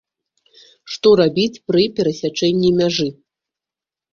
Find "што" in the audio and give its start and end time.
0.93-1.11